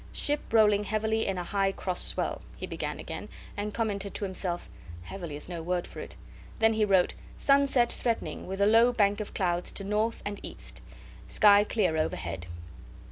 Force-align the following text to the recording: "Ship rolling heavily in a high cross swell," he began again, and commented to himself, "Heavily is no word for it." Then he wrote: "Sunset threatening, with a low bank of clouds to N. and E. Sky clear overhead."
"Ship 0.13 0.39
rolling 0.51 0.85
heavily 0.85 1.27
in 1.27 1.37
a 1.37 1.43
high 1.43 1.71
cross 1.71 2.01
swell," 2.03 2.41
he 2.57 2.65
began 2.65 2.99
again, 2.99 3.29
and 3.55 3.71
commented 3.71 4.15
to 4.15 4.25
himself, 4.25 4.67
"Heavily 5.03 5.35
is 5.35 5.47
no 5.47 5.61
word 5.61 5.85
for 5.85 5.99
it." 5.99 6.15
Then 6.57 6.73
he 6.73 6.83
wrote: 6.85 7.13
"Sunset 7.37 7.91
threatening, 7.93 8.47
with 8.47 8.61
a 8.61 8.65
low 8.65 8.91
bank 8.93 9.19
of 9.19 9.35
clouds 9.35 9.71
to 9.73 9.83
N. 9.83 10.11
and 10.25 10.39
E. 10.43 10.57
Sky 11.27 11.63
clear 11.63 11.97
overhead." 11.97 12.47